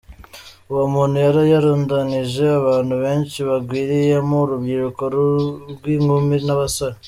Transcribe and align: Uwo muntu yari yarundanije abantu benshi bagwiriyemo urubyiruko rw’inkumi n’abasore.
Uwo 0.71 0.85
muntu 0.93 1.15
yari 1.25 1.41
yarundanije 1.53 2.43
abantu 2.59 2.93
benshi 3.03 3.37
bagwiriyemo 3.49 4.35
urubyiruko 4.43 5.01
rw’inkumi 5.79 6.37
n’abasore. 6.47 6.95